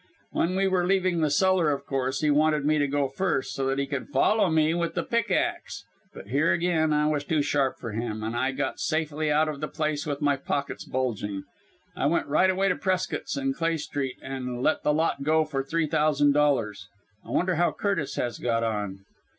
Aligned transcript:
When 0.31 0.55
we 0.55 0.67
were 0.67 0.87
leaving 0.87 1.21
the 1.21 1.29
cellar, 1.29 1.69
of 1.69 1.85
course, 1.85 2.21
he 2.21 2.31
wanted 2.31 2.65
me 2.65 2.79
to 2.79 2.87
go 2.87 3.07
first, 3.07 3.53
so 3.53 3.67
that 3.67 3.77
he 3.77 3.85
could 3.85 4.07
follow 4.09 4.51
with 4.75 4.95
the 4.95 5.03
pickaxe, 5.03 5.85
but 6.11 6.29
here 6.29 6.51
again 6.53 6.91
I 6.91 7.05
was 7.05 7.23
too 7.23 7.43
sharp 7.43 7.77
for 7.77 7.91
him 7.91 8.23
and 8.23 8.35
I 8.35 8.51
got 8.51 8.79
safely 8.79 9.31
out 9.31 9.47
of 9.47 9.59
the 9.61 9.67
place 9.67 10.07
with 10.07 10.19
my 10.19 10.37
pockets 10.37 10.85
bulging. 10.85 11.43
I 11.95 12.07
went 12.07 12.25
right 12.25 12.49
away 12.49 12.67
to 12.69 12.75
Prescott's 12.75 13.37
in 13.37 13.53
Clay 13.53 13.77
Street, 13.77 14.17
and 14.23 14.63
let 14.63 14.81
the 14.81 14.91
lot 14.91 15.21
go 15.21 15.45
for 15.45 15.61
three 15.63 15.85
thousand 15.85 16.31
dollars. 16.31 16.87
I 17.23 17.29
wonder 17.29 17.53
how 17.57 17.71
Curtis 17.71 18.15
has 18.15 18.39
got 18.39 18.63
on!" 18.63 19.05